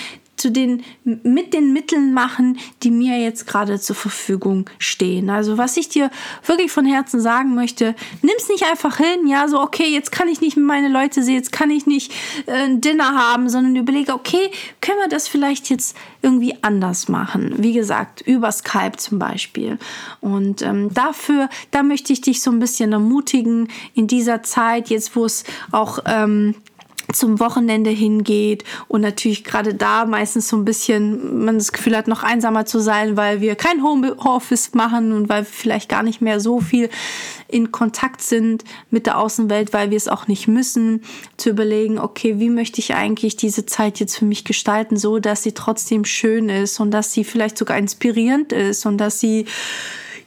zu 0.44 0.50
den, 0.50 0.84
mit 1.04 1.54
den 1.54 1.72
Mitteln 1.72 2.12
machen, 2.12 2.58
die 2.82 2.90
mir 2.90 3.18
jetzt 3.18 3.46
gerade 3.46 3.80
zur 3.80 3.96
Verfügung 3.96 4.68
stehen. 4.78 5.30
Also 5.30 5.56
was 5.56 5.78
ich 5.78 5.88
dir 5.88 6.10
wirklich 6.44 6.70
von 6.70 6.84
Herzen 6.84 7.18
sagen 7.18 7.54
möchte, 7.54 7.94
nimm's 8.20 8.50
nicht 8.50 8.62
einfach 8.64 8.98
hin, 8.98 9.26
ja, 9.26 9.48
so, 9.48 9.58
okay, 9.58 9.86
jetzt 9.86 10.12
kann 10.12 10.28
ich 10.28 10.42
nicht 10.42 10.58
meine 10.58 10.88
Leute 10.88 11.22
sehen, 11.22 11.36
jetzt 11.36 11.50
kann 11.50 11.70
ich 11.70 11.86
nicht 11.86 12.12
äh, 12.44 12.52
ein 12.52 12.82
Dinner 12.82 13.14
haben, 13.14 13.48
sondern 13.48 13.74
überlege, 13.74 14.12
okay, 14.12 14.50
können 14.82 14.98
wir 14.98 15.08
das 15.08 15.28
vielleicht 15.28 15.70
jetzt 15.70 15.96
irgendwie 16.20 16.58
anders 16.60 17.08
machen? 17.08 17.54
Wie 17.56 17.72
gesagt, 17.72 18.20
über 18.20 18.52
Skype 18.52 18.98
zum 18.98 19.18
Beispiel. 19.18 19.78
Und 20.20 20.60
ähm, 20.60 20.92
dafür, 20.92 21.48
da 21.70 21.82
möchte 21.82 22.12
ich 22.12 22.20
dich 22.20 22.42
so 22.42 22.50
ein 22.50 22.58
bisschen 22.58 22.92
ermutigen 22.92 23.68
in 23.94 24.08
dieser 24.08 24.42
Zeit, 24.42 24.90
jetzt 24.90 25.16
wo 25.16 25.24
es 25.24 25.44
auch 25.72 26.00
ähm, 26.04 26.54
zum 27.12 27.40
Wochenende 27.40 27.90
hingeht 27.90 28.64
und 28.88 29.02
natürlich 29.02 29.44
gerade 29.44 29.74
da 29.74 30.04
meistens 30.06 30.48
so 30.48 30.56
ein 30.56 30.64
bisschen 30.64 31.44
man 31.44 31.58
das 31.58 31.72
Gefühl 31.72 31.96
hat, 31.96 32.08
noch 32.08 32.22
einsamer 32.22 32.66
zu 32.66 32.78
sein, 32.80 33.16
weil 33.16 33.40
wir 33.40 33.56
kein 33.56 33.82
Homeoffice 33.82 34.74
machen 34.74 35.12
und 35.12 35.28
weil 35.28 35.42
wir 35.42 35.50
vielleicht 35.50 35.88
gar 35.88 36.02
nicht 36.02 36.20
mehr 36.20 36.40
so 36.40 36.60
viel 36.60 36.88
in 37.48 37.72
Kontakt 37.72 38.22
sind 38.22 38.64
mit 38.90 39.06
der 39.06 39.18
Außenwelt, 39.18 39.72
weil 39.72 39.90
wir 39.90 39.96
es 39.96 40.08
auch 40.08 40.28
nicht 40.28 40.48
müssen, 40.48 41.02
zu 41.36 41.50
überlegen, 41.50 41.98
okay, 41.98 42.38
wie 42.38 42.50
möchte 42.50 42.80
ich 42.80 42.94
eigentlich 42.94 43.36
diese 43.36 43.66
Zeit 43.66 44.00
jetzt 44.00 44.16
für 44.16 44.24
mich 44.24 44.44
gestalten, 44.44 44.96
so 44.96 45.18
dass 45.18 45.42
sie 45.42 45.52
trotzdem 45.52 46.04
schön 46.04 46.48
ist 46.48 46.80
und 46.80 46.90
dass 46.90 47.12
sie 47.12 47.24
vielleicht 47.24 47.58
sogar 47.58 47.78
inspirierend 47.78 48.52
ist 48.52 48.86
und 48.86 48.98
dass 48.98 49.20
sie 49.20 49.46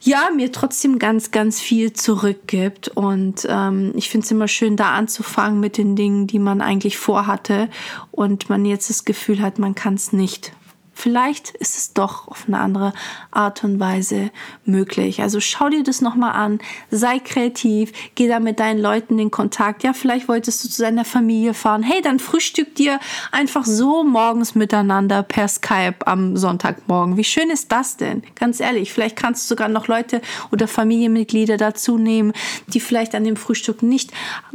ja, 0.08 0.30
mir 0.34 0.54
trotzdem 0.54 1.00
ganz, 1.00 1.32
ganz 1.32 1.60
viel 1.60 1.92
zurückgibt. 1.92 2.88
Und 2.88 3.46
ähm, 3.50 3.92
ich 3.96 4.10
finde 4.10 4.24
es 4.26 4.32
immer 4.32 4.48
schön, 4.48 4.78
da 4.78 4.92
anzufangen 4.94 5.60
mit 5.60 5.78
den 5.78 5.98
Dingen, 5.98 6.28
die 6.28 6.40
man 6.40 6.62
eigentlich 6.62 6.98
vorhatte 6.98 7.70
und 8.12 8.50
man 8.50 8.66
jetzt 8.66 8.90
das 8.90 9.04
Gefühl 9.04 9.42
hat, 9.42 9.60
man 9.60 9.76
kann 9.76 9.96
es 9.96 10.14
nicht. 10.14 10.54
Vielleicht 10.98 11.52
ist 11.52 11.78
es 11.78 11.94
doch 11.94 12.28
auf 12.28 12.46
eine 12.48 12.58
andere 12.58 12.92
Art 13.30 13.64
und 13.64 13.80
Weise 13.80 14.32
möglich. 14.66 15.22
Also 15.22 15.40
schau 15.40 15.70
dir 15.70 15.84
das 15.84 16.02
nochmal 16.02 16.32
an, 16.32 16.58
sei 16.90 17.20
kreativ, 17.20 17.92
geh 18.16 18.28
da 18.28 18.40
mit 18.40 18.60
deinen 18.60 18.82
Leuten 18.82 19.20
in 19.20 19.30
Kontakt. 19.30 19.84
Ja, 19.84 19.94
vielleicht 19.94 20.28
wolltest 20.28 20.64
du 20.64 20.70
zu 20.70 20.82
deiner 20.82 21.06
Familie 21.06 21.54
fahren. 21.54 21.84
Hey, 21.84 22.02
dann 22.02 22.18
frühstück 22.18 22.74
dir 22.74 23.00
einfach 23.32 23.64
so 23.64 24.04
morgens 24.04 24.56
miteinander 24.56 25.22
per 25.22 25.48
Skype 25.48 25.98
am 26.06 26.36
Sonntagmorgen. 26.36 27.16
Wie 27.16 27.24
schön 27.24 27.52
ist 27.52 27.72
das 27.72 27.98
denn? 27.98 28.24
Ganz 28.34 28.60
ehrlich, 28.60 28.92
vielleicht 28.92 29.18
kannst 29.18 29.44
du 29.44 29.50
sogar 29.50 29.70
noch 29.70 29.88
Leute 29.88 30.20
oder 30.52 30.68
Familienmitglieder 30.68 31.58
dazu 31.58 32.00
nehmen, 32.00 32.34
die 32.66 32.80
vielleicht 32.80 33.14
an 33.14 33.24
dem 33.24 33.36
Frühstück 33.36 33.84
nicht 33.84 34.14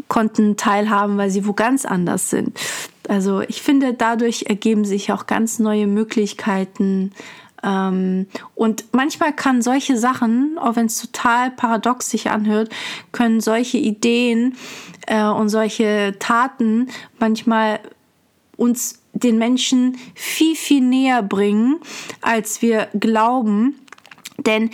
konnten 0.08 0.56
teilhaben, 0.56 1.18
weil 1.18 1.30
sie 1.30 1.46
wo 1.46 1.52
ganz 1.52 1.84
anders 1.84 2.30
sind. 2.30 2.58
Also 3.08 3.40
ich 3.40 3.62
finde, 3.62 3.94
dadurch 3.94 4.44
ergeben 4.48 4.84
sich 4.84 5.12
auch 5.12 5.26
ganz 5.26 5.58
neue 5.58 5.86
Möglichkeiten. 5.86 7.12
Ähm, 7.62 8.26
und 8.54 8.84
manchmal 8.92 9.32
kann 9.32 9.62
solche 9.62 9.96
Sachen, 9.96 10.58
auch 10.58 10.76
wenn 10.76 10.86
es 10.86 11.00
total 11.00 11.50
paradox 11.50 12.10
sich 12.10 12.30
anhört, 12.30 12.70
können 13.12 13.40
solche 13.40 13.78
Ideen 13.78 14.56
äh, 15.06 15.24
und 15.24 15.48
solche 15.48 16.16
Taten 16.18 16.88
manchmal 17.18 17.80
uns 18.56 19.00
den 19.12 19.38
Menschen 19.38 19.98
viel, 20.14 20.56
viel 20.56 20.80
näher 20.80 21.22
bringen, 21.22 21.80
als 22.20 22.62
wir 22.62 22.88
glauben. 22.98 23.76
Denn 24.38 24.70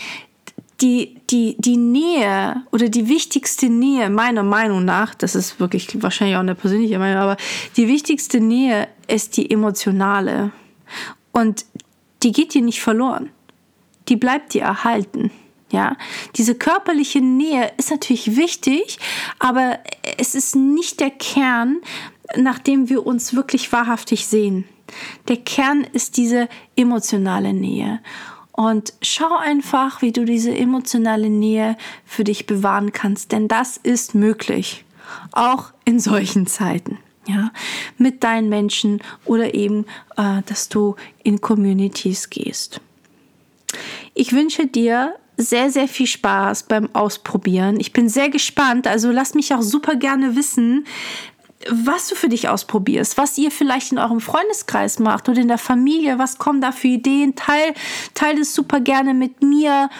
die, 0.80 1.16
die, 1.30 1.56
die 1.58 1.76
Nähe 1.76 2.62
oder 2.70 2.88
die 2.88 3.08
wichtigste 3.08 3.68
Nähe, 3.68 4.10
meiner 4.10 4.44
Meinung 4.44 4.84
nach, 4.84 5.14
das 5.14 5.34
ist 5.34 5.58
wirklich 5.58 5.88
wahrscheinlich 6.02 6.36
auch 6.36 6.40
eine 6.40 6.54
persönliche 6.54 6.98
Meinung, 6.98 7.22
aber 7.22 7.36
die 7.76 7.88
wichtigste 7.88 8.40
Nähe 8.40 8.88
ist 9.08 9.36
die 9.36 9.50
emotionale. 9.50 10.52
Und 11.32 11.64
die 12.22 12.32
geht 12.32 12.54
dir 12.54 12.62
nicht 12.62 12.80
verloren. 12.80 13.30
Die 14.08 14.16
bleibt 14.16 14.54
dir 14.54 14.62
erhalten. 14.62 15.30
Ja, 15.70 15.96
diese 16.36 16.54
körperliche 16.54 17.20
Nähe 17.20 17.70
ist 17.76 17.90
natürlich 17.90 18.36
wichtig, 18.36 18.98
aber 19.38 19.78
es 20.16 20.34
ist 20.34 20.56
nicht 20.56 20.98
der 20.98 21.10
Kern, 21.10 21.82
nach 22.36 22.58
dem 22.58 22.88
wir 22.88 23.06
uns 23.06 23.34
wirklich 23.34 23.70
wahrhaftig 23.70 24.26
sehen. 24.26 24.64
Der 25.28 25.36
Kern 25.36 25.84
ist 25.92 26.16
diese 26.16 26.48
emotionale 26.74 27.52
Nähe. 27.52 28.00
Und 28.58 28.92
schau 29.02 29.36
einfach, 29.36 30.02
wie 30.02 30.10
du 30.10 30.24
diese 30.24 30.52
emotionale 30.52 31.30
Nähe 31.30 31.76
für 32.04 32.24
dich 32.24 32.44
bewahren 32.44 32.90
kannst, 32.90 33.30
denn 33.30 33.46
das 33.46 33.76
ist 33.76 34.16
möglich, 34.16 34.84
auch 35.30 35.72
in 35.84 36.00
solchen 36.00 36.48
Zeiten. 36.48 36.98
Ja, 37.28 37.52
mit 37.98 38.24
deinen 38.24 38.48
Menschen 38.48 39.00
oder 39.26 39.54
eben, 39.54 39.84
äh, 40.16 40.42
dass 40.46 40.68
du 40.68 40.96
in 41.22 41.40
Communities 41.40 42.30
gehst. 42.30 42.80
Ich 44.14 44.32
wünsche 44.32 44.66
dir 44.66 45.14
sehr, 45.36 45.70
sehr 45.70 45.86
viel 45.86 46.08
Spaß 46.08 46.64
beim 46.64 46.92
Ausprobieren. 46.96 47.78
Ich 47.78 47.92
bin 47.92 48.08
sehr 48.08 48.28
gespannt. 48.28 48.88
Also 48.88 49.12
lass 49.12 49.34
mich 49.34 49.54
auch 49.54 49.62
super 49.62 49.94
gerne 49.94 50.34
wissen, 50.34 50.84
was 51.68 52.08
du 52.08 52.14
für 52.14 52.28
dich 52.28 52.48
ausprobierst, 52.48 53.18
was 53.18 53.36
ihr 53.36 53.50
vielleicht 53.50 53.92
in 53.92 53.98
eurem 53.98 54.20
Freundeskreis 54.20 54.98
macht 54.98 55.28
oder 55.28 55.40
in 55.40 55.48
der 55.48 55.58
Familie, 55.58 56.18
was 56.18 56.38
kommen 56.38 56.60
da 56.60 56.72
für 56.72 56.88
Ideen, 56.88 57.34
teil, 57.34 57.74
teil 58.14 58.38
es 58.38 58.54
super 58.54 58.80
gerne 58.80 59.14
mit 59.14 59.42
mir 59.42 59.90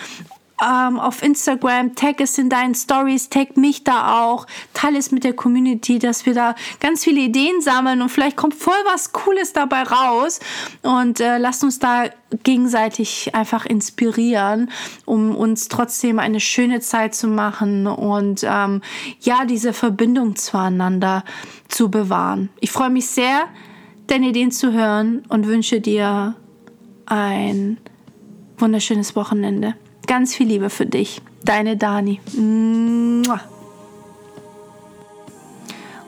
ähm, 0.63 0.99
auf 0.99 1.23
Instagram, 1.23 1.95
tag 1.95 2.21
es 2.21 2.39
in 2.39 2.49
deinen 2.49 2.75
Stories, 2.75 3.29
tag 3.29 3.57
mich 3.57 3.85
da 3.85 4.23
auch, 4.23 4.47
teile 4.75 4.99
es 4.99 5.11
mit 5.11 5.25
der 5.25 5.35
Community, 5.35 5.99
dass 5.99 6.27
wir 6.27 6.35
da 6.35 6.55
ganz 6.81 7.05
viele 7.05 7.21
Ideen 7.21 7.61
sammeln 7.61 8.03
und 8.03 8.09
vielleicht 8.09 8.37
kommt 8.37 8.55
voll 8.55 8.75
was 8.85 9.13
Cooles 9.13 9.53
dabei 9.53 9.83
raus 9.83 10.41
und 10.83 11.21
äh, 11.21 11.39
lasst 11.39 11.63
uns 11.63 11.79
da 11.79 12.07
gegenseitig 12.43 13.35
einfach 13.35 13.65
inspirieren, 13.67 14.71
um 15.05 15.35
uns 15.35 15.69
trotzdem 15.69 16.19
eine 16.19 16.41
schöne 16.41 16.81
Zeit 16.81 17.15
zu 17.15 17.29
machen 17.29 17.87
und 17.87 18.45
ähm, 18.45 18.83
ja, 19.21 19.45
diese 19.45 19.73
Verbindung 19.73 20.37
zueinander 20.37 21.25
zu 21.69 21.91
bewahren. 21.91 22.51
Ich 22.61 22.71
freue 22.71 22.91
mich 22.91 23.07
sehr, 23.07 23.47
deine 24.09 24.29
Ideen 24.29 24.51
zu 24.51 24.73
hören 24.73 25.23
und 25.29 25.47
wünsche 25.47 25.81
dir 25.81 26.35
ein 27.07 27.79
wunderschönes 28.59 29.17
Wochenende. 29.17 29.75
Ganz 30.09 30.35
viel 30.35 30.49
Liebe 30.49 30.71
für 30.71 30.87
dich. 30.87 31.21
Deine 31.45 31.77
Dani. 31.77 32.19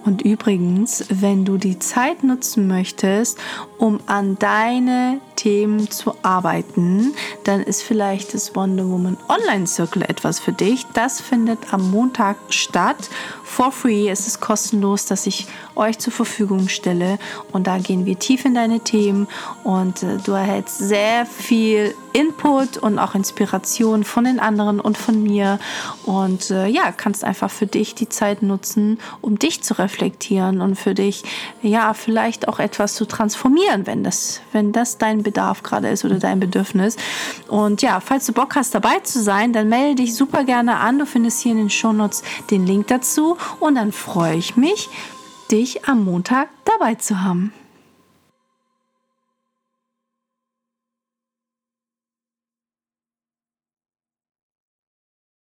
Und 0.04 0.22
übrigens, 0.22 1.04
wenn 1.08 1.44
du 1.44 1.58
die 1.58 1.78
Zeit 1.78 2.24
nutzen 2.24 2.66
möchtest, 2.66 3.38
um 3.78 4.00
an 4.06 4.38
deine 4.38 5.20
Themen 5.36 5.90
zu 5.90 6.14
arbeiten, 6.22 7.14
dann 7.44 7.62
ist 7.62 7.82
vielleicht 7.82 8.34
das 8.34 8.54
Wonder 8.54 8.88
Woman 8.88 9.16
Online 9.28 9.66
Circle 9.66 10.02
etwas 10.02 10.38
für 10.40 10.52
dich. 10.52 10.86
Das 10.94 11.20
findet 11.20 11.72
am 11.72 11.90
Montag 11.90 12.36
statt. 12.50 13.08
For 13.44 13.72
free. 13.72 14.08
Es 14.08 14.26
ist 14.26 14.40
kostenlos, 14.40 15.06
dass 15.06 15.26
ich 15.26 15.48
euch 15.74 15.98
zur 15.98 16.12
Verfügung 16.12 16.68
stelle. 16.68 17.18
Und 17.52 17.66
da 17.66 17.78
gehen 17.78 18.06
wir 18.06 18.18
tief 18.18 18.44
in 18.44 18.54
deine 18.54 18.80
Themen 18.80 19.26
und 19.64 20.02
äh, 20.02 20.18
du 20.18 20.32
erhältst 20.32 20.78
sehr 20.78 21.26
viel 21.26 21.94
Input 22.12 22.76
und 22.76 22.98
auch 22.98 23.14
Inspiration 23.14 24.04
von 24.04 24.24
den 24.24 24.40
anderen 24.40 24.78
und 24.78 24.96
von 24.98 25.22
mir. 25.22 25.58
Und 26.06 26.50
äh, 26.50 26.66
ja, 26.66 26.92
kannst 26.92 27.24
einfach 27.24 27.50
für 27.50 27.66
dich 27.66 27.94
die 27.94 28.08
Zeit 28.08 28.42
nutzen, 28.42 28.98
um 29.20 29.38
dich 29.38 29.62
zu 29.62 29.74
reflektieren 29.90 30.60
und 30.60 30.76
für 30.76 30.94
dich, 30.94 31.22
ja, 31.62 31.92
vielleicht 31.94 32.48
auch 32.48 32.58
etwas 32.58 32.94
zu 32.94 33.06
transformieren, 33.06 33.86
wenn 33.86 34.04
das, 34.04 34.40
wenn 34.52 34.72
das 34.72 34.98
dein 34.98 35.22
Bedarf 35.22 35.62
gerade 35.62 35.88
ist 35.88 36.04
oder 36.04 36.18
dein 36.18 36.40
Bedürfnis. 36.40 36.96
Und 37.48 37.82
ja, 37.82 38.00
falls 38.00 38.26
du 38.26 38.32
Bock 38.32 38.54
hast, 38.54 38.74
dabei 38.74 39.00
zu 39.00 39.22
sein, 39.22 39.52
dann 39.52 39.68
melde 39.68 40.02
dich 40.02 40.14
super 40.14 40.44
gerne 40.44 40.76
an. 40.76 40.98
Du 40.98 41.06
findest 41.06 41.40
hier 41.42 41.52
in 41.52 41.58
den 41.58 41.70
Shownotes 41.70 42.22
den 42.50 42.66
Link 42.66 42.86
dazu 42.86 43.36
und 43.58 43.74
dann 43.74 43.92
freue 43.92 44.36
ich 44.36 44.56
mich, 44.56 44.88
dich 45.50 45.86
am 45.86 46.04
Montag 46.04 46.48
dabei 46.64 46.94
zu 46.94 47.22
haben. 47.22 47.52